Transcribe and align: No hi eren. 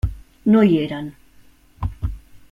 No 0.53 0.63
hi 0.67 0.71
eren. 0.85 1.11